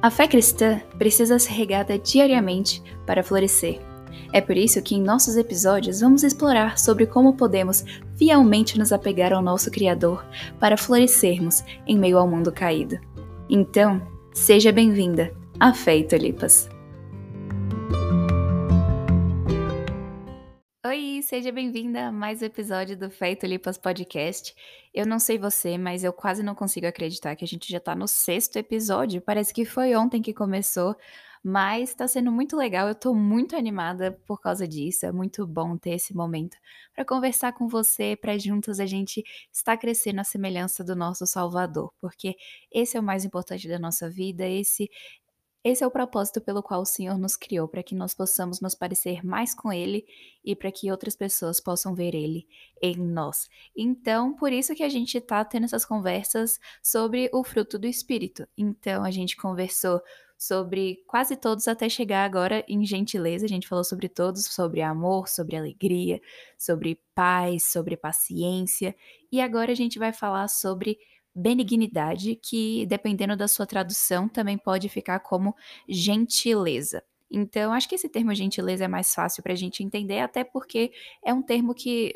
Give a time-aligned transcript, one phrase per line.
[0.00, 3.80] A fé cristã precisa ser regada diariamente para florescer.
[4.32, 7.84] É por isso que em nossos episódios vamos explorar sobre como podemos
[8.16, 10.24] fielmente nos apegar ao nosso Criador
[10.60, 12.98] para florescermos em meio ao mundo caído.
[13.50, 14.00] Então,
[14.32, 16.68] seja bem-vinda à Fé e Tulipas.
[21.00, 24.52] Oi, seja bem-vinda a mais um episódio do Fé e Tulipas Podcast.
[24.92, 27.94] Eu não sei você, mas eu quase não consigo acreditar que a gente já tá
[27.94, 29.22] no sexto episódio.
[29.22, 30.96] Parece que foi ontem que começou,
[31.40, 32.88] mas tá sendo muito legal.
[32.88, 35.06] Eu tô muito animada por causa disso.
[35.06, 36.56] É muito bom ter esse momento
[36.92, 39.22] para conversar com você, para juntos a gente
[39.52, 42.34] estar crescendo a semelhança do nosso Salvador, porque
[42.72, 44.90] esse é o mais importante da nossa vida, esse
[45.68, 48.74] esse é o propósito pelo qual o Senhor nos criou, para que nós possamos nos
[48.74, 50.04] parecer mais com Ele
[50.44, 52.46] e para que outras pessoas possam ver Ele
[52.82, 53.48] em nós.
[53.76, 58.46] Então, por isso que a gente está tendo essas conversas sobre o fruto do Espírito.
[58.56, 60.00] Então, a gente conversou
[60.38, 63.44] sobre quase todos até chegar agora em gentileza.
[63.44, 66.20] A gente falou sobre todos, sobre amor, sobre alegria,
[66.56, 68.94] sobre paz, sobre paciência.
[69.32, 70.96] E agora a gente vai falar sobre
[71.38, 75.54] benignidade, que dependendo da sua tradução também pode ficar como
[75.88, 77.02] gentileza.
[77.30, 80.92] Então, acho que esse termo gentileza é mais fácil para a gente entender, até porque
[81.24, 82.12] é um termo que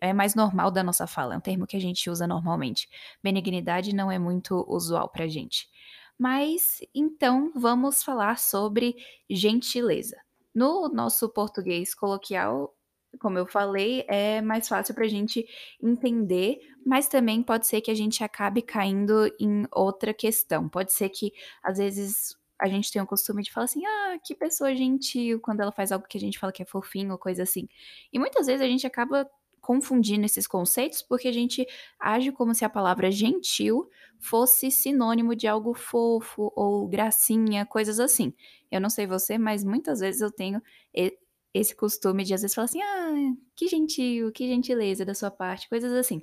[0.00, 2.88] é mais normal da nossa fala, é um termo que a gente usa normalmente.
[3.22, 5.68] Benignidade não é muito usual para a gente.
[6.18, 8.96] Mas então vamos falar sobre
[9.28, 10.16] gentileza.
[10.54, 12.74] No nosso português coloquial,
[13.18, 15.46] como eu falei, é mais fácil para a gente
[15.82, 20.68] entender, mas também pode ser que a gente acabe caindo em outra questão.
[20.68, 24.34] Pode ser que, às vezes, a gente tenha o costume de falar assim, ah, que
[24.34, 27.42] pessoa gentil, quando ela faz algo que a gente fala que é fofinho ou coisa
[27.42, 27.68] assim.
[28.12, 29.28] E muitas vezes a gente acaba
[29.60, 31.64] confundindo esses conceitos porque a gente
[31.98, 38.34] age como se a palavra gentil fosse sinônimo de algo fofo ou gracinha, coisas assim.
[38.70, 40.60] Eu não sei você, mas muitas vezes eu tenho
[41.54, 45.68] esse costume de às vezes falar assim: "Ah, que gentil, que gentileza da sua parte",
[45.68, 46.22] coisas assim.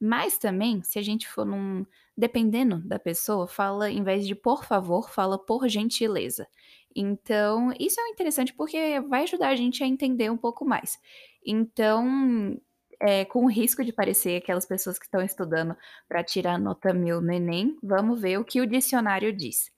[0.00, 1.84] Mas também, se a gente for num
[2.16, 6.46] dependendo da pessoa, fala em vez de por favor, fala por gentileza.
[6.94, 10.98] Então, isso é interessante porque vai ajudar a gente a entender um pouco mais.
[11.44, 12.56] Então,
[13.00, 15.76] é, com o risco de parecer aquelas pessoas que estão estudando
[16.08, 19.73] para tirar nota mil no Enem, vamos ver o que o dicionário diz.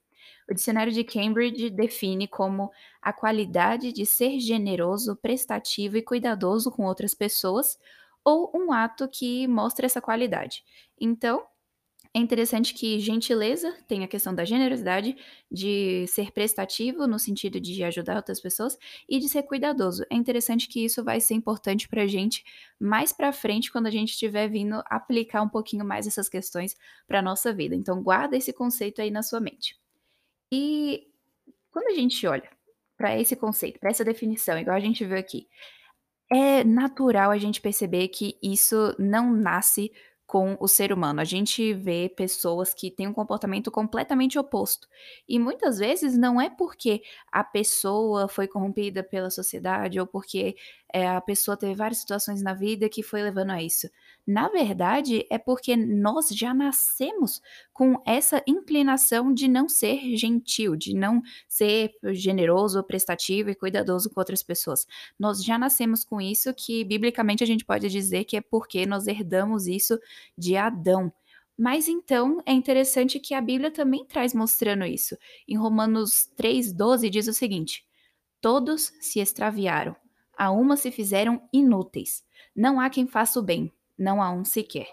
[0.49, 2.71] O dicionário de Cambridge define como
[3.03, 7.79] a qualidade de ser generoso, prestativo e cuidadoso com outras pessoas,
[8.25, 10.65] ou um ato que mostra essa qualidade.
[11.01, 11.45] Então,
[12.15, 15.15] é interessante que gentileza tem a questão da generosidade,
[15.53, 18.79] de ser prestativo no sentido de ajudar outras pessoas
[19.09, 20.03] e de ser cuidadoso.
[20.11, 22.43] É interessante que isso vai ser importante para a gente
[22.81, 26.75] mais para frente quando a gente estiver vindo aplicar um pouquinho mais essas questões
[27.07, 27.75] para nossa vida.
[27.75, 29.77] Então guarda esse conceito aí na sua mente.
[30.53, 31.09] E
[31.71, 32.49] quando a gente olha
[32.97, 35.49] para esse conceito, para essa definição, igual a gente viu aqui,
[36.31, 39.93] é natural a gente perceber que isso não nasce
[40.27, 41.21] com o ser humano.
[41.21, 44.89] A gente vê pessoas que têm um comportamento completamente oposto.
[45.29, 50.57] E muitas vezes não é porque a pessoa foi corrompida pela sociedade ou porque
[50.93, 53.89] é, a pessoa teve várias situações na vida que foi levando a isso.
[54.27, 57.41] Na verdade, é porque nós já nascemos
[57.73, 64.19] com essa inclinação de não ser gentil, de não ser generoso, prestativo e cuidadoso com
[64.19, 64.85] outras pessoas.
[65.17, 69.07] Nós já nascemos com isso, que biblicamente a gente pode dizer que é porque nós
[69.07, 69.97] herdamos isso
[70.37, 71.13] de Adão.
[71.57, 75.17] Mas então é interessante que a Bíblia também traz mostrando isso.
[75.47, 77.87] Em Romanos 3,12 diz o seguinte:
[78.41, 79.95] Todos se extraviaram,
[80.37, 82.25] a uma se fizeram inúteis.
[82.55, 84.87] Não há quem faça o bem, não há um sequer.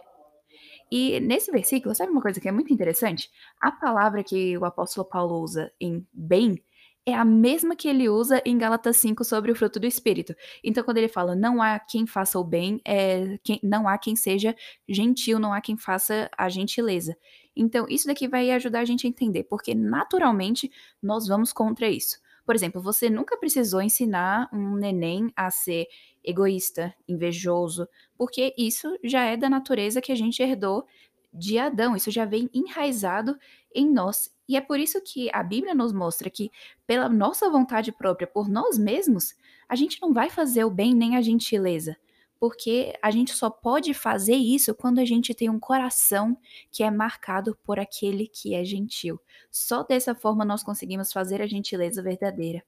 [0.92, 3.30] E nesse versículo, sabe uma coisa que é muito interessante?
[3.60, 6.64] A palavra que o apóstolo Paulo usa em bem
[7.06, 10.34] é a mesma que ele usa em Gálatas 5 sobre o fruto do Espírito.
[10.64, 14.16] Então, quando ele fala não há quem faça o bem, é, quem, não há quem
[14.16, 14.56] seja
[14.88, 17.18] gentil, não há quem faça a gentileza.
[17.56, 20.72] Então, isso daqui vai ajudar a gente a entender, porque naturalmente
[21.02, 22.18] nós vamos contra isso.
[22.46, 25.88] Por exemplo, você nunca precisou ensinar um neném a ser
[26.24, 27.88] egoísta, invejoso,
[28.18, 30.86] porque isso já é da natureza que a gente herdou
[31.34, 33.38] de Adão, isso já vem enraizado
[33.74, 34.32] em nós.
[34.48, 36.52] E é por isso que a Bíblia nos mostra que,
[36.86, 39.34] pela nossa vontade própria, por nós mesmos,
[39.68, 41.98] a gente não vai fazer o bem nem a gentileza
[42.44, 46.38] porque a gente só pode fazer isso quando a gente tem um coração
[46.70, 49.18] que é marcado por aquele que é gentil.
[49.50, 52.62] Só dessa forma nós conseguimos fazer a gentileza verdadeira.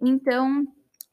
[0.00, 0.66] Então,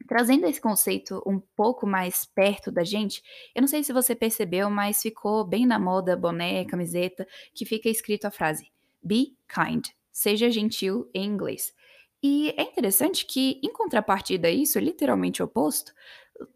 [0.07, 3.21] trazendo esse conceito um pouco mais perto da gente,
[3.53, 7.89] eu não sei se você percebeu, mas ficou bem na moda boné, camiseta, que fica
[7.89, 9.87] escrito a frase Be kind.
[10.11, 11.73] seja gentil em inglês.
[12.21, 15.93] E é interessante que, em contrapartida a isso, literalmente oposto,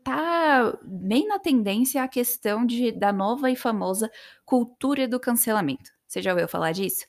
[0.04, 4.12] tá bem na tendência a questão de, da nova e famosa
[4.46, 5.92] cultura do cancelamento.
[6.08, 7.06] Você já ouviu falar disso?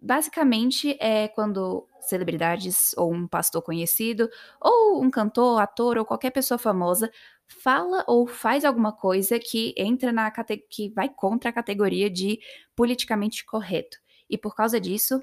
[0.00, 4.28] Basicamente é quando celebridades ou um pastor conhecido,
[4.60, 7.10] ou um cantor, ator ou qualquer pessoa famosa
[7.62, 10.30] fala ou faz alguma coisa que entra na
[10.70, 12.38] que vai contra a categoria de
[12.76, 13.98] politicamente correto.
[14.28, 15.22] E por causa disso,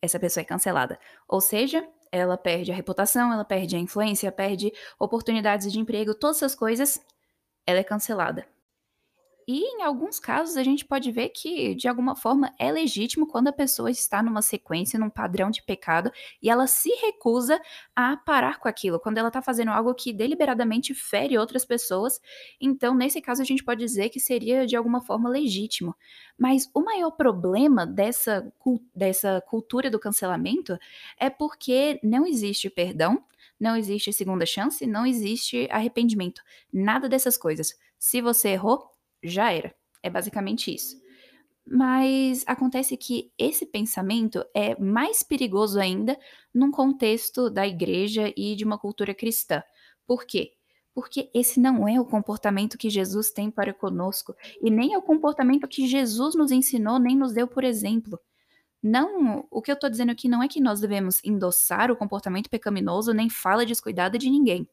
[0.00, 0.98] essa pessoa é cancelada.
[1.28, 6.36] Ou seja, ela perde a reputação, ela perde a influência, perde oportunidades de emprego, todas
[6.36, 7.04] essas coisas,
[7.66, 8.46] ela é cancelada.
[9.46, 13.48] E em alguns casos a gente pode ver que, de alguma forma, é legítimo quando
[13.48, 16.10] a pessoa está numa sequência, num padrão de pecado,
[16.42, 17.60] e ela se recusa
[17.94, 22.20] a parar com aquilo, quando ela está fazendo algo que deliberadamente fere outras pessoas.
[22.60, 25.94] Então, nesse caso, a gente pode dizer que seria de alguma forma legítimo.
[26.38, 28.52] Mas o maior problema dessa,
[28.94, 30.78] dessa cultura do cancelamento
[31.18, 33.22] é porque não existe perdão,
[33.58, 36.42] não existe segunda chance, não existe arrependimento.
[36.72, 37.78] Nada dessas coisas.
[37.98, 38.93] Se você errou,
[39.24, 39.74] já era.
[40.02, 41.02] É basicamente isso.
[41.66, 46.18] Mas acontece que esse pensamento é mais perigoso ainda
[46.52, 49.62] num contexto da igreja e de uma cultura cristã.
[50.06, 50.52] Por quê?
[50.94, 55.02] Porque esse não é o comportamento que Jesus tem para conosco e nem é o
[55.02, 58.20] comportamento que Jesus nos ensinou, nem nos deu por exemplo.
[58.82, 62.50] Não, o que eu estou dizendo aqui não é que nós devemos endossar o comportamento
[62.50, 64.68] pecaminoso nem fala descuidada de ninguém,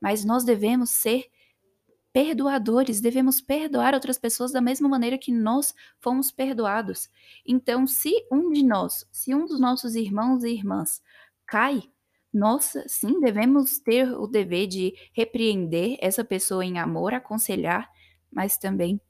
[0.00, 1.26] mas nós devemos ser
[2.12, 7.08] perdoadores, devemos perdoar outras pessoas da mesma maneira que nós fomos perdoados.
[7.46, 11.02] Então, se um de nós, se um dos nossos irmãos e irmãs
[11.46, 11.82] cai,
[12.32, 17.90] nós sim devemos ter o dever de repreender essa pessoa em amor, aconselhar,
[18.30, 19.00] mas também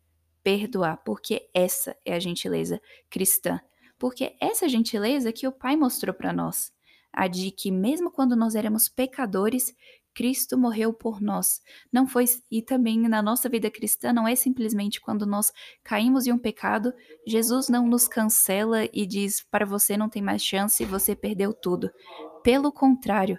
[0.42, 2.80] perdoar, porque essa é a gentileza
[3.10, 3.60] cristã.
[3.98, 6.72] Porque essa gentileza que o Pai mostrou para nós,
[7.12, 9.74] a de que mesmo quando nós éramos pecadores,
[10.14, 11.60] Cristo morreu por nós.
[11.92, 15.52] Não foi e também na nossa vida cristã não é simplesmente quando nós
[15.82, 16.92] caímos em um pecado,
[17.26, 21.90] Jesus não nos cancela e diz para você não tem mais chance, você perdeu tudo.
[22.42, 23.38] Pelo contrário,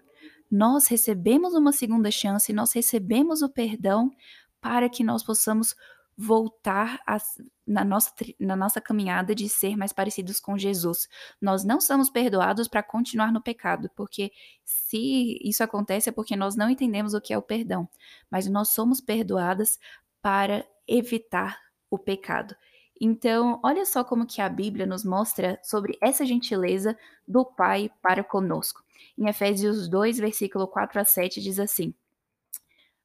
[0.50, 4.12] nós recebemos uma segunda chance, nós recebemos o perdão
[4.60, 5.76] para que nós possamos
[6.22, 7.18] voltar a,
[7.66, 11.10] na, nossa, na nossa caminhada de ser mais parecidos com Jesus.
[11.42, 14.32] Nós não somos perdoados para continuar no pecado, porque
[14.64, 17.90] se isso acontece é porque nós não entendemos o que é o perdão,
[18.30, 19.80] mas nós somos perdoadas
[20.22, 21.60] para evitar
[21.90, 22.56] o pecado.
[23.00, 26.96] Então, olha só como que a Bíblia nos mostra sobre essa gentileza
[27.28, 28.84] do Pai para conosco.
[29.18, 31.96] Em Efésios 2, versículo 4 a 7 diz assim: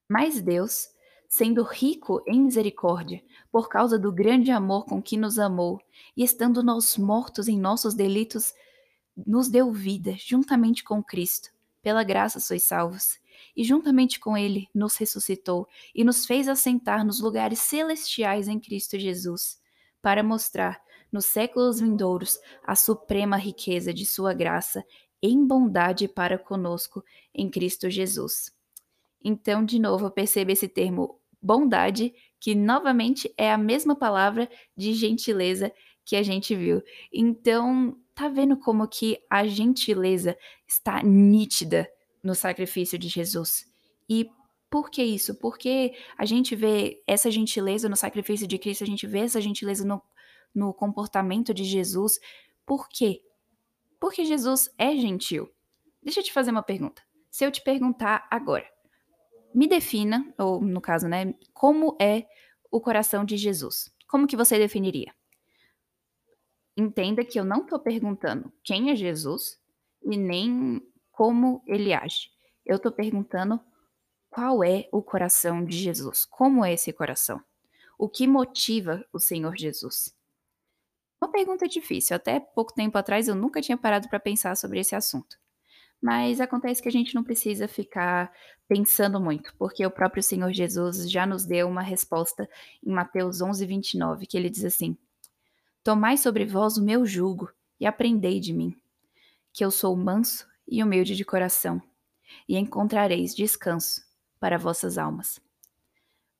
[0.06, 0.90] Mas Deus,
[1.28, 5.80] sendo rico em misericórdia, por causa do grande amor com que nos amou,
[6.16, 8.54] e estando nós mortos em nossos delitos,
[9.26, 11.50] nos deu vida juntamente com Cristo.
[11.82, 13.18] Pela graça sois salvos.
[13.54, 18.98] E juntamente com Ele nos ressuscitou e nos fez assentar nos lugares celestiais em Cristo
[18.98, 19.60] Jesus,
[20.00, 20.80] para mostrar
[21.12, 24.84] nos séculos vindouros a suprema riqueza de Sua graça
[25.22, 28.55] em bondade para conosco em Cristo Jesus.
[29.28, 35.72] Então, de novo, perceba esse termo bondade, que novamente é a mesma palavra de gentileza
[36.04, 36.80] que a gente viu.
[37.12, 41.90] Então, tá vendo como que a gentileza está nítida
[42.22, 43.68] no sacrifício de Jesus?
[44.08, 44.30] E
[44.70, 45.34] por que isso?
[45.40, 49.84] Porque a gente vê essa gentileza no sacrifício de Cristo, a gente vê essa gentileza
[49.84, 50.00] no,
[50.54, 52.20] no comportamento de Jesus.
[52.64, 53.22] Por quê?
[53.98, 55.50] Porque Jesus é gentil.
[56.00, 57.02] Deixa eu te fazer uma pergunta.
[57.28, 58.75] Se eu te perguntar agora,
[59.56, 62.26] me defina, ou no caso, né, como é
[62.70, 63.90] o coração de Jesus.
[64.06, 65.14] Como que você definiria?
[66.76, 69.58] Entenda que eu não estou perguntando quem é Jesus
[70.02, 72.30] e nem como ele age.
[72.66, 73.58] Eu estou perguntando
[74.28, 76.26] qual é o coração de Jesus.
[76.26, 77.42] Como é esse coração?
[77.98, 80.14] O que motiva o Senhor Jesus?
[81.18, 82.14] Uma pergunta difícil.
[82.14, 85.38] Até pouco tempo atrás eu nunca tinha parado para pensar sobre esse assunto.
[86.06, 88.32] Mas acontece que a gente não precisa ficar
[88.68, 92.48] pensando muito, porque o próprio Senhor Jesus já nos deu uma resposta
[92.80, 94.96] em Mateus 11, 29, que ele diz assim:
[95.82, 98.72] Tomai sobre vós o meu jugo e aprendei de mim,
[99.52, 101.82] que eu sou manso e humilde de coração,
[102.48, 104.00] e encontrareis descanso
[104.38, 105.40] para vossas almas.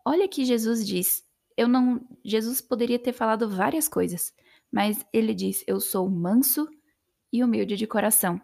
[0.04, 1.26] Olha que Jesus diz.
[1.56, 4.32] Eu não, Jesus poderia ter falado várias coisas,
[4.70, 6.68] mas ele diz: Eu sou manso
[7.32, 8.40] e humilde de coração.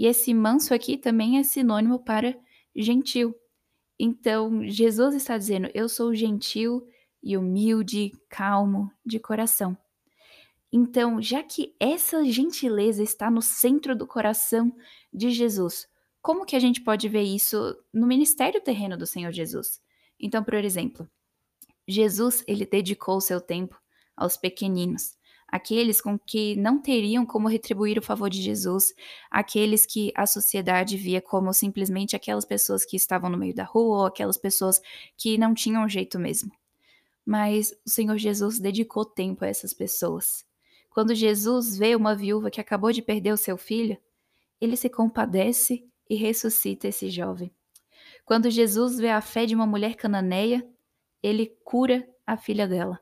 [0.00, 2.34] E esse manso aqui também é sinônimo para
[2.74, 3.34] gentil.
[3.98, 6.88] Então, Jesus está dizendo: Eu sou gentil
[7.22, 9.76] e humilde, calmo de coração.
[10.72, 14.74] Então, já que essa gentileza está no centro do coração
[15.12, 15.86] de Jesus,
[16.22, 19.82] como que a gente pode ver isso no ministério terreno do Senhor Jesus?
[20.18, 21.06] Então, por exemplo,
[21.86, 23.78] Jesus, ele dedicou seu tempo
[24.16, 25.18] aos pequeninos,
[25.50, 28.94] aqueles com que não teriam como retribuir o favor de Jesus,
[29.30, 33.98] aqueles que a sociedade via como simplesmente aquelas pessoas que estavam no meio da rua
[33.98, 34.80] ou aquelas pessoas
[35.16, 36.52] que não tinham jeito mesmo.
[37.24, 40.44] Mas o Senhor Jesus dedicou tempo a essas pessoas.
[40.90, 43.96] Quando Jesus vê uma viúva que acabou de perder o seu filho,
[44.60, 47.52] ele se compadece e ressuscita esse jovem.
[48.24, 50.66] Quando Jesus vê a fé de uma mulher cananeia,
[51.22, 53.00] ele cura a filha dela.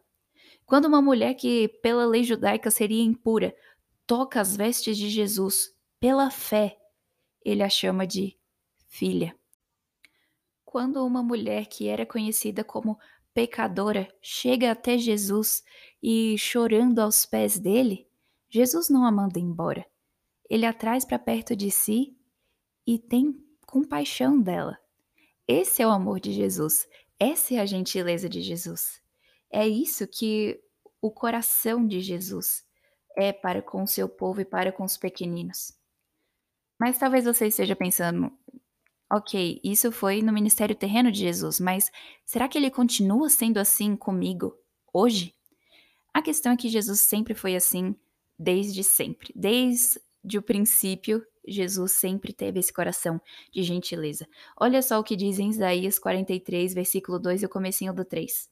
[0.68, 3.56] Quando uma mulher que, pela lei judaica, seria impura,
[4.06, 6.76] toca as vestes de Jesus pela fé,
[7.42, 8.38] ele a chama de
[8.86, 9.34] filha.
[10.66, 12.98] Quando uma mulher que era conhecida como
[13.32, 15.64] pecadora chega até Jesus
[16.02, 18.06] e chorando aos pés dele,
[18.50, 19.86] Jesus não a manda embora.
[20.50, 22.14] Ele a traz para perto de si
[22.86, 24.78] e tem compaixão dela.
[25.46, 26.86] Esse é o amor de Jesus.
[27.18, 29.00] Essa é a gentileza de Jesus.
[29.50, 30.60] É isso que
[31.00, 32.64] o coração de Jesus
[33.16, 35.72] é para com o seu povo e para com os pequeninos.
[36.78, 38.30] Mas talvez você esteja pensando,
[39.10, 41.90] ok, isso foi no ministério terreno de Jesus, mas
[42.24, 44.56] será que ele continua sendo assim comigo
[44.92, 45.34] hoje?
[46.14, 47.94] A questão é que Jesus sempre foi assim
[48.38, 49.32] desde sempre.
[49.34, 53.20] Desde o princípio, Jesus sempre teve esse coração
[53.52, 54.28] de gentileza.
[54.56, 58.48] Olha só o que diz em Isaías 43, versículo 2 e o comecinho do 3.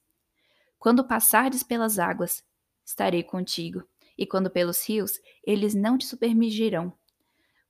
[0.78, 2.44] Quando passardes pelas águas,
[2.84, 3.82] estarei contigo,
[4.16, 6.92] e quando pelos rios, eles não te supermigirão.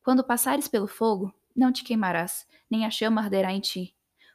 [0.03, 3.95] Quando passares pelo fogo, não te queimarás, nem a chama arderá em ti,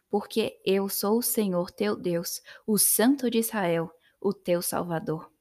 [0.10, 5.32] porque eu sou o Senhor teu Deus, o Santo de Israel, o teu Salvador.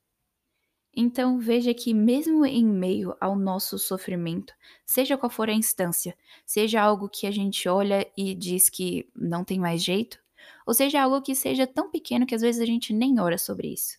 [0.94, 4.52] Então veja que, mesmo em meio ao nosso sofrimento,
[4.84, 9.44] seja qual for a instância, seja algo que a gente olha e diz que não
[9.44, 10.18] tem mais jeito,
[10.66, 13.68] ou seja algo que seja tão pequeno que às vezes a gente nem ora sobre
[13.68, 13.98] isso.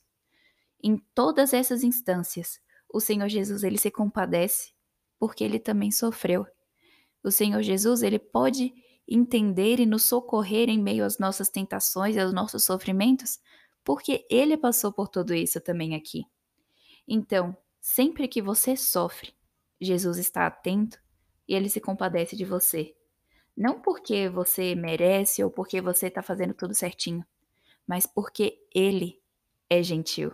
[0.84, 2.60] Em todas essas instâncias,
[2.92, 4.74] o Senhor Jesus ele se compadece
[5.20, 6.46] porque ele também sofreu.
[7.24, 8.74] O Senhor Jesus ele pode
[9.08, 13.40] entender e nos socorrer em meio às nossas tentações e aos nossos sofrimentos,
[13.84, 16.24] porque ele passou por tudo isso também aqui.
[17.08, 19.34] Então, sempre que você sofre,
[19.80, 21.00] Jesus está atento
[21.48, 22.96] e ele se compadece de você.
[23.62, 27.24] Não porque você merece ou porque você está fazendo tudo certinho,
[27.86, 29.22] mas porque ele
[29.70, 30.34] é gentil.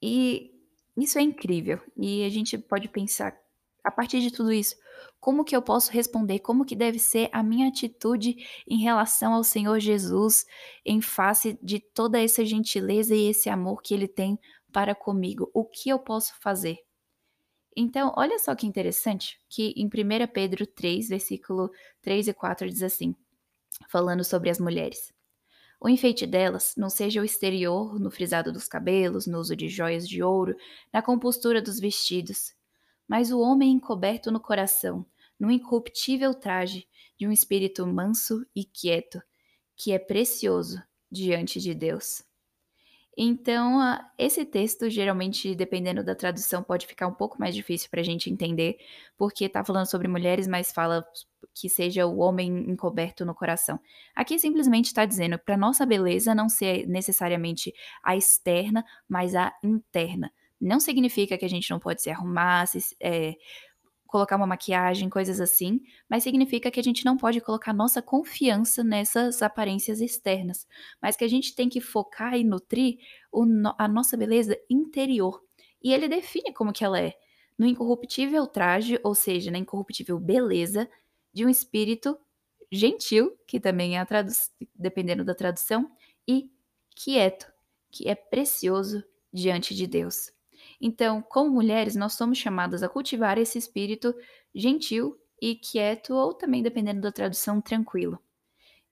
[0.00, 0.54] E
[0.96, 1.80] isso é incrível.
[1.96, 3.36] E a gente pode pensar,
[3.82, 4.76] a partir de tudo isso,
[5.18, 6.38] como que eu posso responder?
[6.38, 10.46] Como que deve ser a minha atitude em relação ao Senhor Jesus
[10.86, 14.38] em face de toda essa gentileza e esse amor que ele tem
[14.72, 15.50] para comigo?
[15.52, 16.78] O que eu posso fazer?
[17.76, 21.70] Então, olha só que interessante que em 1 Pedro 3, versículo
[22.02, 23.14] 3 e 4 diz assim,
[23.88, 25.12] falando sobre as mulheres.
[25.80, 30.06] O enfeite delas não seja o exterior, no frisado dos cabelos, no uso de joias
[30.06, 30.54] de ouro,
[30.92, 32.54] na compostura dos vestidos,
[33.08, 35.06] mas o homem encoberto no coração,
[35.38, 36.86] no incorruptível traje
[37.18, 39.22] de um espírito manso e quieto,
[39.74, 42.22] que é precioso diante de Deus.
[43.22, 43.78] Então,
[44.16, 48.30] esse texto, geralmente, dependendo da tradução, pode ficar um pouco mais difícil para a gente
[48.30, 48.78] entender,
[49.14, 51.04] porque está falando sobre mulheres, mas fala
[51.54, 53.78] que seja o homem encoberto no coração.
[54.16, 60.32] Aqui simplesmente está dizendo para nossa beleza não ser necessariamente a externa, mas a interna.
[60.58, 63.34] Não significa que a gente não pode se arrumar, se, é,
[64.10, 68.82] colocar uma maquiagem, coisas assim, mas significa que a gente não pode colocar nossa confiança
[68.82, 70.66] nessas aparências externas,
[71.00, 72.98] mas que a gente tem que focar e nutrir
[73.32, 75.40] no, a nossa beleza interior.
[75.80, 77.14] E ele define como que ela é,
[77.56, 80.90] no incorruptível traje, ou seja, na incorruptível beleza
[81.32, 82.18] de um espírito
[82.70, 84.06] gentil, que também é a
[84.74, 85.88] dependendo da tradução,
[86.26, 86.50] e
[86.96, 87.46] quieto,
[87.92, 90.32] que é precioso diante de Deus.
[90.80, 94.14] Então, como mulheres, nós somos chamadas a cultivar esse espírito
[94.54, 98.18] gentil e quieto, ou também, dependendo da tradução, tranquilo.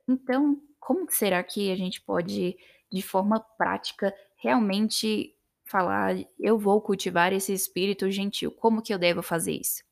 [0.08, 2.56] Então, como será que a gente pode,
[2.90, 8.50] de forma prática, realmente falar, eu vou cultivar esse espírito gentil?
[8.50, 9.82] Como que eu devo fazer isso?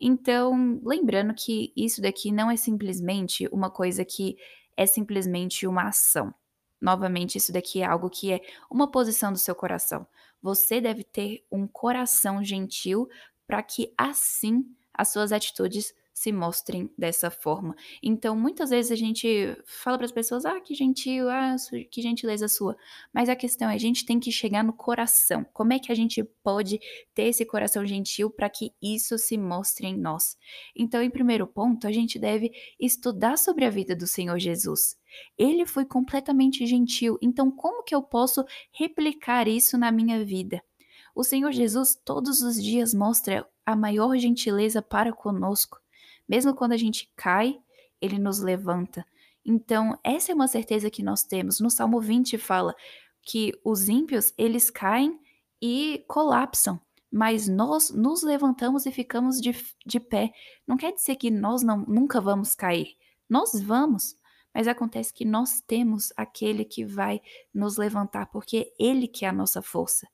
[0.00, 4.36] Então, lembrando que isso daqui não é simplesmente uma coisa que
[4.76, 6.32] é simplesmente uma ação.
[6.80, 10.06] Novamente, isso daqui é algo que é uma posição do seu coração.
[10.42, 13.08] Você deve ter um coração gentil
[13.46, 17.76] para que assim as suas atitudes se mostrem dessa forma.
[18.02, 21.54] Então, muitas vezes a gente fala para as pessoas: "Ah, que gentil, ah,
[21.90, 22.76] que gentileza sua".
[23.14, 25.46] Mas a questão é, a gente tem que chegar no coração.
[25.52, 26.80] Como é que a gente pode
[27.14, 30.36] ter esse coração gentil para que isso se mostre em nós?
[30.74, 34.96] Então, em primeiro ponto, a gente deve estudar sobre a vida do Senhor Jesus.
[35.38, 37.16] Ele foi completamente gentil.
[37.22, 40.60] Então, como que eu posso replicar isso na minha vida?
[41.14, 45.78] O Senhor Jesus todos os dias mostra a maior gentileza para conosco.
[46.28, 47.58] Mesmo quando a gente cai,
[48.00, 49.04] ele nos levanta.
[49.44, 51.58] Então, essa é uma certeza que nós temos.
[51.60, 52.74] No Salmo 20 fala
[53.22, 55.18] que os ímpios, eles caem
[55.60, 56.80] e colapsam,
[57.10, 59.56] mas nós nos levantamos e ficamos de,
[59.86, 60.32] de pé.
[60.66, 62.96] Não quer dizer que nós não, nunca vamos cair.
[63.28, 64.16] Nós vamos,
[64.54, 67.20] mas acontece que nós temos aquele que vai
[67.52, 70.06] nos levantar, porque ele que é a nossa força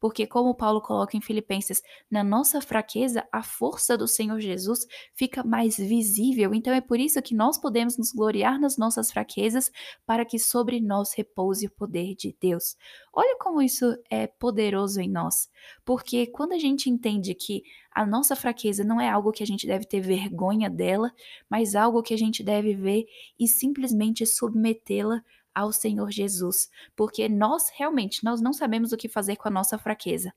[0.00, 4.80] porque, como Paulo coloca em Filipenses, na nossa fraqueza, a força do Senhor Jesus
[5.14, 6.54] fica mais visível.
[6.54, 9.70] Então, é por isso que nós podemos nos gloriar nas nossas fraquezas,
[10.04, 12.76] para que sobre nós repouse o poder de Deus.
[13.12, 15.48] Olha como isso é poderoso em nós,
[15.84, 19.66] porque quando a gente entende que a nossa fraqueza não é algo que a gente
[19.66, 21.10] deve ter vergonha dela,
[21.48, 23.06] mas algo que a gente deve ver
[23.40, 25.22] e simplesmente submetê-la
[25.56, 29.78] ao Senhor Jesus, porque nós realmente nós não sabemos o que fazer com a nossa
[29.78, 30.34] fraqueza,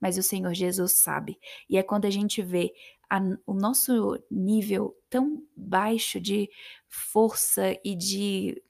[0.00, 1.38] mas o Senhor Jesus sabe.
[1.68, 2.72] E é quando a gente vê
[3.10, 6.48] a, o nosso nível tão baixo de
[6.88, 8.62] força e de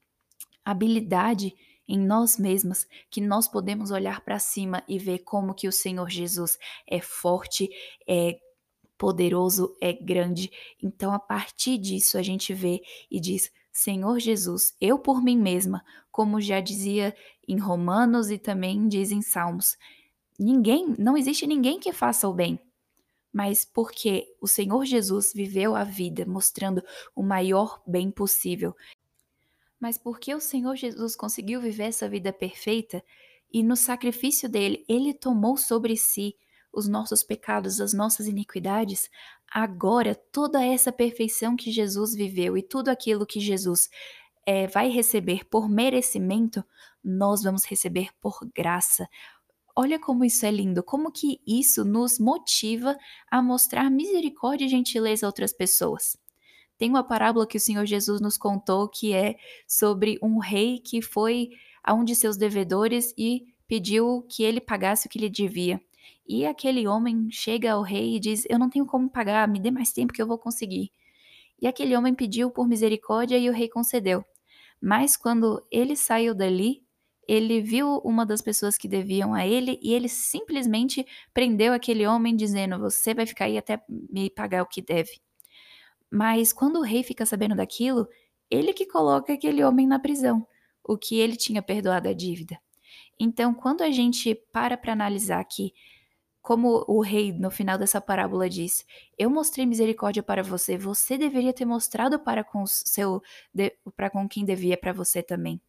[0.65, 1.55] habilidade
[1.87, 6.11] em nós mesmas que nós podemos olhar para cima e ver como que o Senhor
[6.11, 7.71] Jesus é forte,
[8.09, 8.41] é
[8.99, 10.51] poderoso, é grande.
[10.83, 15.83] Então a partir disso a gente vê e diz: Senhor Jesus, eu por mim mesma,
[16.11, 17.17] como já dizia
[17.49, 19.79] em Romanos e também diz em Salmos,
[20.39, 22.61] ninguém, não existe ninguém que faça o bem.
[23.33, 26.85] Mas porque o Senhor Jesus viveu a vida mostrando
[27.17, 28.77] o maior bem possível.
[29.81, 33.03] Mas porque o Senhor Jesus conseguiu viver essa vida perfeita
[33.53, 36.35] e no sacrifício dele, ele tomou sobre si
[36.73, 39.11] os nossos pecados, as nossas iniquidades,
[39.53, 43.89] agora toda essa perfeição que Jesus viveu e tudo aquilo que Jesus
[44.47, 46.65] é, vai receber por merecimento,
[47.05, 49.09] nós vamos receber por graça.
[49.77, 52.97] Olha como isso é lindo, como que isso nos motiva
[53.31, 56.17] a mostrar misericórdia e gentileza a outras pessoas.
[56.77, 59.37] Tem uma parábola que o Senhor Jesus nos contou que é
[59.67, 61.51] sobre um rei que foi
[61.83, 65.81] a um de seus devedores e pediu que ele pagasse o que lhe devia.
[66.27, 69.71] E aquele homem chega ao rei e diz: Eu não tenho como pagar, me dê
[69.71, 70.93] mais tempo que eu vou conseguir.
[71.61, 74.25] E aquele homem pediu por misericórdia e o rei concedeu.
[74.81, 76.83] Mas quando ele saiu dali,
[77.27, 82.35] ele viu uma das pessoas que deviam a ele e ele simplesmente prendeu aquele homem,
[82.35, 85.21] dizendo: Você vai ficar aí até me pagar o que deve.
[86.11, 88.09] Mas quando o rei fica sabendo daquilo,
[88.51, 90.47] ele que coloca aquele homem na prisão,
[90.85, 92.59] o que ele tinha perdoado a dívida.
[93.19, 95.73] Então, quando a gente para para analisar que
[96.43, 98.85] como o rei no final dessa parábola diz:
[99.17, 103.23] Eu mostrei misericórdia para você, você deveria ter mostrado para com seu
[103.97, 105.61] para com quem devia para você também.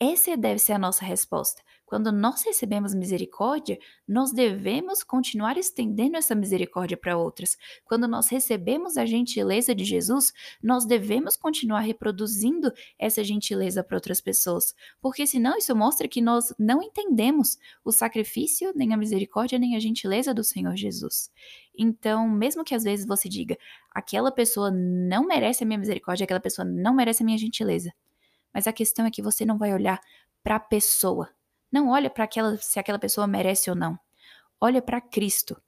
[0.00, 1.62] Essa deve ser a nossa resposta.
[1.90, 3.76] Quando nós recebemos misericórdia,
[4.06, 7.58] nós devemos continuar estendendo essa misericórdia para outras.
[7.84, 14.20] Quando nós recebemos a gentileza de Jesus, nós devemos continuar reproduzindo essa gentileza para outras
[14.20, 14.72] pessoas,
[15.02, 19.80] porque senão isso mostra que nós não entendemos o sacrifício, nem a misericórdia, nem a
[19.80, 21.28] gentileza do Senhor Jesus.
[21.76, 23.58] Então, mesmo que às vezes você diga,
[23.90, 27.92] aquela pessoa não merece a minha misericórdia, aquela pessoa não merece a minha gentileza.
[28.54, 30.00] Mas a questão é que você não vai olhar
[30.40, 31.28] para a pessoa,
[31.70, 33.98] não olha para aquela se aquela pessoa merece ou não.
[34.60, 35.60] Olha para Cristo.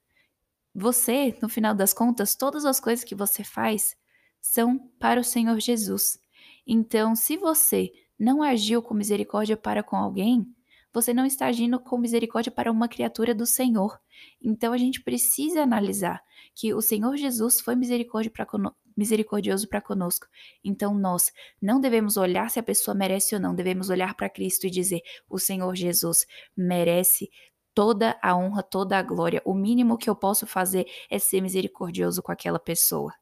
[0.75, 3.97] Você, no final das contas, todas as coisas que você faz
[4.41, 6.19] são para o Senhor Jesus.
[6.67, 10.47] Então, se você não agiu com misericórdia para com alguém,
[10.93, 13.99] você não está agindo com misericórdia para uma criatura do Senhor.
[14.41, 16.23] Então a gente precisa analisar
[16.55, 18.47] que o Senhor Jesus foi misericórdia para
[18.96, 20.26] misericordioso para conosco.
[20.64, 24.66] Então nós não devemos olhar se a pessoa merece ou não, devemos olhar para Cristo
[24.66, 26.26] e dizer: o Senhor Jesus
[26.57, 27.31] merece
[27.74, 29.42] toda a honra, toda a glória.
[29.44, 33.12] O mínimo que eu posso fazer é ser misericordioso com aquela pessoa.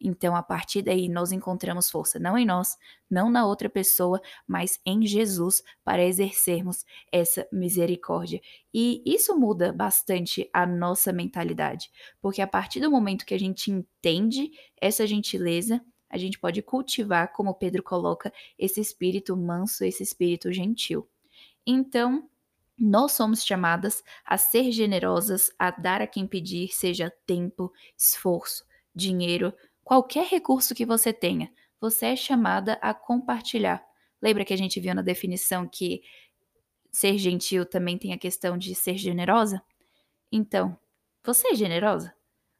[0.00, 2.76] Então, a partir daí, nós encontramos força, não em nós,
[3.10, 8.40] não na outra pessoa, mas em Jesus, para exercermos essa misericórdia.
[8.72, 13.70] E isso muda bastante a nossa mentalidade, porque a partir do momento que a gente
[13.70, 20.52] entende essa gentileza, a gente pode cultivar, como Pedro coloca, esse espírito manso, esse espírito
[20.52, 21.08] gentil.
[21.66, 22.28] Então,
[22.78, 29.52] nós somos chamadas a ser generosas, a dar a quem pedir, seja tempo, esforço, dinheiro,
[29.86, 31.48] qualquer recurso que você tenha,
[31.80, 33.86] você é chamada a compartilhar.
[34.20, 36.02] Lembra que a gente viu na definição que
[36.90, 39.62] ser gentil também tem a questão de ser generosa?
[40.32, 40.76] Então,
[41.22, 42.12] você é generosa?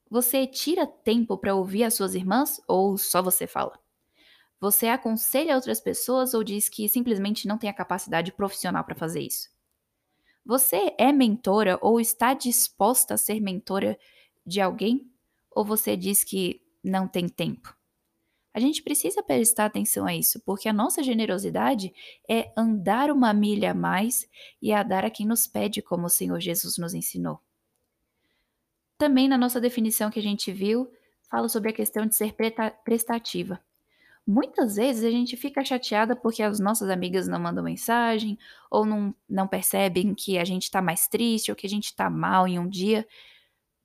[0.08, 3.76] Você tira tempo para ouvir as suas irmãs ou só você fala?
[4.60, 9.20] Você aconselha outras pessoas ou diz que simplesmente não tem a capacidade profissional para fazer
[9.20, 9.48] isso?
[10.44, 13.98] Você é mentora ou está disposta a ser mentora
[14.46, 15.10] de alguém?
[15.50, 17.76] Ou você diz que não tem tempo?
[18.54, 21.92] A gente precisa prestar atenção a isso, porque a nossa generosidade
[22.26, 24.26] é andar uma milha a mais
[24.62, 27.38] e a dar a quem nos pede, como o Senhor Jesus nos ensinou.
[28.96, 30.90] Também na nossa definição que a gente viu,
[31.30, 32.34] fala sobre a questão de ser
[32.82, 33.60] prestativa.
[34.26, 38.38] Muitas vezes a gente fica chateada porque as nossas amigas não mandam mensagem,
[38.70, 42.08] ou não, não percebem que a gente está mais triste, ou que a gente está
[42.08, 43.06] mal em um dia.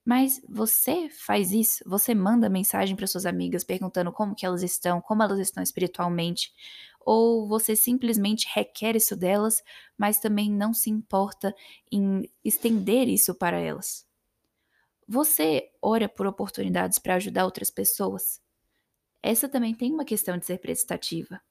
[0.03, 4.99] Mas você faz isso, você manda mensagem para suas amigas perguntando como que elas estão,
[4.99, 6.51] como elas estão espiritualmente,
[6.99, 9.63] ou você simplesmente requer isso delas,
[9.97, 11.55] mas também não se importa
[11.91, 14.05] em estender isso para elas.
[15.07, 18.41] Você ora por oportunidades para ajudar outras pessoas?
[19.21, 21.41] Essa também tem uma questão de ser prestativa.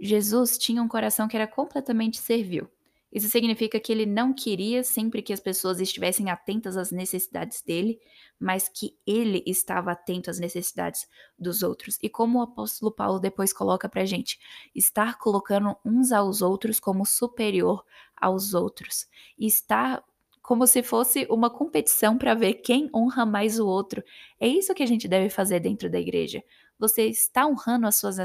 [0.00, 2.70] Jesus tinha um coração que era completamente servil.
[3.12, 8.00] Isso significa que ele não queria sempre que as pessoas estivessem atentas às necessidades dele,
[8.40, 11.06] mas que ele estava atento às necessidades
[11.38, 11.98] dos outros.
[12.02, 14.38] E como o apóstolo Paulo depois coloca pra gente,
[14.74, 17.84] estar colocando uns aos outros como superior
[18.16, 19.06] aos outros.
[19.38, 20.02] Estar
[20.40, 24.02] como se fosse uma competição para ver quem honra mais o outro.
[24.40, 26.42] É isso que a gente deve fazer dentro da igreja.
[26.78, 28.16] Você está honrando as suas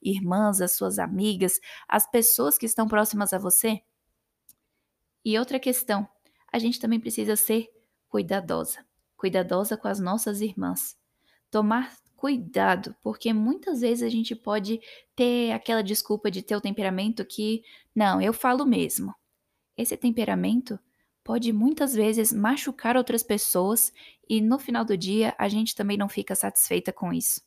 [0.00, 3.82] irmãs, as suas amigas, as pessoas que estão próximas a você?
[5.26, 6.08] E outra questão,
[6.52, 7.68] a gente também precisa ser
[8.08, 8.86] cuidadosa,
[9.16, 10.96] cuidadosa com as nossas irmãs.
[11.50, 14.80] Tomar cuidado, porque muitas vezes a gente pode
[15.16, 19.12] ter aquela desculpa de ter o temperamento que, não, eu falo mesmo.
[19.76, 20.78] Esse temperamento
[21.24, 23.92] pode muitas vezes machucar outras pessoas
[24.28, 27.42] e no final do dia a gente também não fica satisfeita com isso.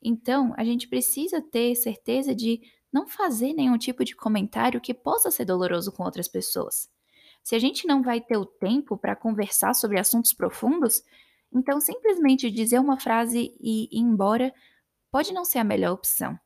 [0.00, 2.60] Então, a gente precisa ter certeza de
[2.92, 6.88] não fazer nenhum tipo de comentário que possa ser doloroso com outras pessoas.
[7.42, 11.02] Se a gente não vai ter o tempo para conversar sobre assuntos profundos,
[11.52, 14.54] então simplesmente dizer uma frase e ir embora
[15.10, 16.38] pode não ser a melhor opção.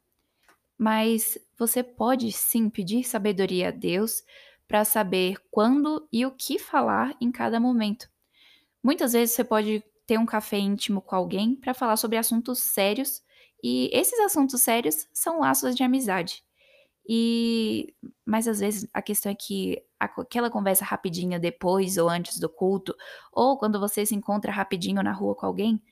[0.79, 4.23] Mas você pode sim pedir sabedoria a Deus
[4.67, 8.09] para saber quando e o que falar em cada momento.
[8.83, 13.23] Muitas vezes você pode ter um café íntimo com alguém para falar sobre assuntos sérios,
[13.63, 16.45] e esses assuntos sérios são laços de amizade.
[17.09, 22.49] E mas às vezes a questão é que aquela conversa rapidinha depois ou antes do
[22.49, 22.95] culto,
[23.33, 25.83] ou quando você se encontra rapidinho na rua com alguém,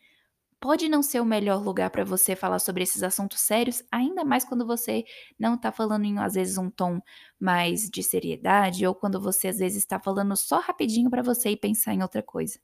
[0.63, 4.45] pode não ser o melhor lugar para você falar sobre esses assuntos sérios, ainda mais
[4.45, 5.05] quando você
[5.37, 7.01] não está falando em às vezes um tom
[7.39, 11.57] mais de seriedade ou quando você às vezes está falando só rapidinho para você e
[11.57, 12.61] pensar em outra coisa.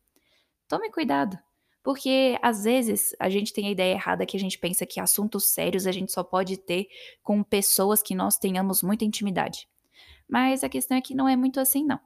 [0.68, 1.36] Tome cuidado.
[1.82, 5.46] Porque às vezes a gente tem a ideia errada que a gente pensa que assuntos
[5.46, 6.86] sérios a gente só pode ter
[7.22, 9.68] com pessoas que nós tenhamos muita intimidade.
[10.28, 11.98] Mas a questão é que não é muito assim, não.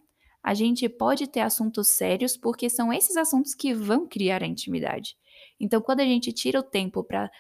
[0.42, 5.16] A gente pode ter assuntos sérios porque são esses assuntos que vão criar a intimidade.
[5.60, 7.30] Então, quando a gente tira o tempo para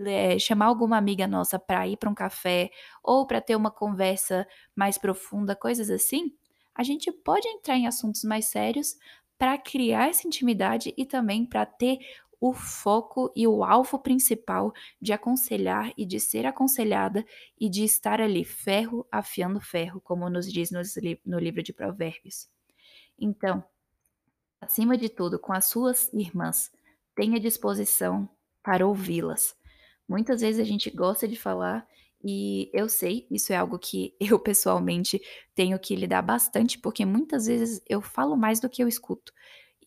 [0.00, 2.70] é, chamar alguma amiga nossa para ir para um café
[3.02, 6.32] ou para ter uma conversa mais profunda, coisas assim,
[6.74, 8.96] a gente pode entrar em assuntos mais sérios,
[9.42, 11.98] para criar essa intimidade e também para ter
[12.42, 17.24] o foco e o alvo principal de aconselhar e de ser aconselhada
[17.56, 20.70] e de estar ali, ferro afiando ferro, como nos diz
[21.24, 22.48] no livro de Provérbios.
[23.16, 23.62] Então,
[24.60, 26.72] acima de tudo, com as suas irmãs,
[27.14, 28.28] tenha disposição
[28.60, 29.54] para ouvi-las.
[30.08, 31.86] Muitas vezes a gente gosta de falar
[32.24, 35.22] e eu sei, isso é algo que eu pessoalmente
[35.54, 39.32] tenho que lidar bastante, porque muitas vezes eu falo mais do que eu escuto.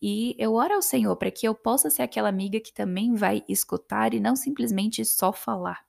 [0.00, 3.42] E eu oro ao Senhor para que eu possa ser aquela amiga que também vai
[3.48, 5.84] escutar e não simplesmente só falar.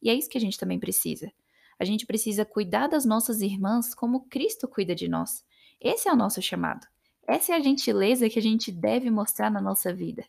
[0.00, 1.32] E é isso que a gente também precisa.
[1.78, 5.44] A gente precisa cuidar das nossas irmãs como Cristo cuida de nós.
[5.80, 6.86] Esse é o nosso chamado.
[7.26, 10.24] Essa é a gentileza que a gente deve mostrar na nossa vida.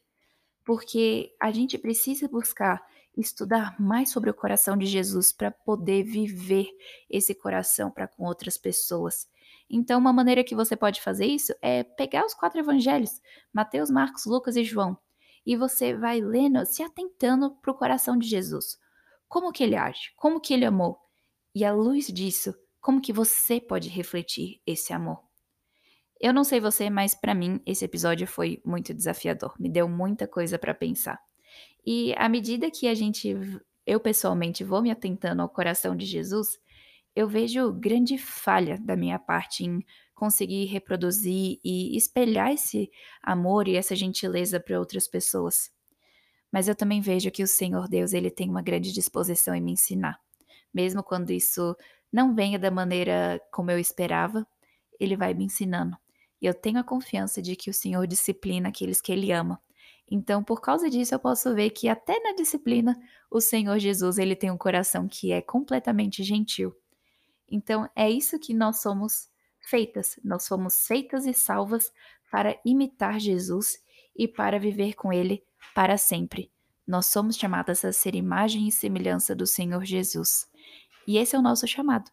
[0.64, 2.86] Porque a gente precisa buscar
[3.18, 6.68] estudar mais sobre o coração de Jesus para poder viver
[7.10, 9.28] esse coração para com outras pessoas.
[9.70, 13.22] Então, uma maneira que você pode fazer isso é pegar os quatro evangelhos,
[13.54, 14.98] Mateus, Marcos, Lucas e João,
[15.46, 18.80] e você vai lendo, se atentando para o coração de Jesus.
[19.28, 20.12] Como que ele age?
[20.16, 21.00] Como que ele amou?
[21.54, 25.24] E à luz disso, como que você pode refletir esse amor?
[26.20, 30.28] Eu não sei você, mas para mim esse episódio foi muito desafiador, me deu muita
[30.28, 31.20] coisa para pensar.
[31.86, 33.36] E à medida que a gente,
[33.86, 36.60] eu pessoalmente, vou me atentando ao coração de Jesus,
[37.16, 42.92] eu vejo grande falha da minha parte em conseguir reproduzir e espelhar esse
[43.22, 45.72] amor e essa gentileza para outras pessoas.
[46.52, 49.72] Mas eu também vejo que o Senhor Deus, ele tem uma grande disposição em me
[49.72, 50.20] ensinar.
[50.74, 51.76] Mesmo quando isso
[52.12, 54.46] não venha da maneira como eu esperava,
[55.00, 55.96] ele vai me ensinando.
[56.42, 59.62] E eu tenho a confiança de que o Senhor disciplina aqueles que ele ama.
[60.10, 64.36] Então, por causa disso, eu posso ver que até na disciplina, o Senhor Jesus, ele
[64.36, 66.76] tem um coração que é completamente gentil.
[67.52, 69.30] Então, é isso que nós somos
[69.62, 70.20] feitas.
[70.24, 71.92] Nós fomos feitas e salvas
[72.32, 73.82] para imitar Jesus
[74.16, 76.52] e para viver com ele para sempre.
[76.88, 80.50] Nós somos chamadas a ser imagem e semelhança do Senhor Jesus.
[81.08, 82.10] E esse é o nosso chamado.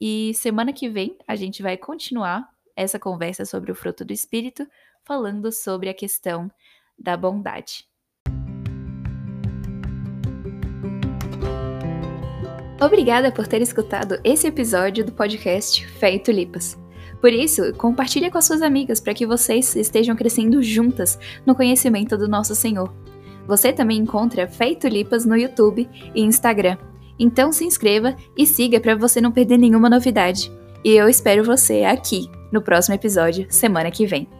[0.00, 4.66] E semana que vem a gente vai continuar essa conversa sobre o fruto do Espírito,
[5.04, 6.50] falando sobre a questão
[6.98, 7.89] da bondade.
[12.80, 16.78] Obrigada por ter escutado esse episódio do podcast Fé e Tulipas.
[17.20, 22.16] Por isso, compartilhe com as suas amigas para que vocês estejam crescendo juntas no conhecimento
[22.16, 22.90] do nosso Senhor.
[23.46, 26.78] Você também encontra Fé e Tulipas no YouTube e Instagram.
[27.18, 30.50] Então se inscreva e siga para você não perder nenhuma novidade.
[30.82, 34.39] E eu espero você aqui no próximo episódio, semana que vem.